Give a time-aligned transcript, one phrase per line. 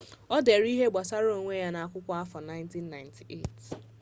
[0.35, 3.81] ọ dere ihe gbasara onwe ya na akwụkwọ afọ 1998